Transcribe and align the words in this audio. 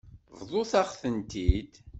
Bḍut-aɣ-tent-id. 0.39 1.73